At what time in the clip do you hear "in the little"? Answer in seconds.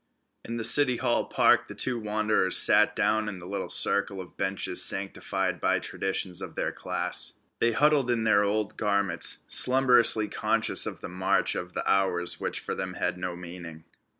3.29-3.69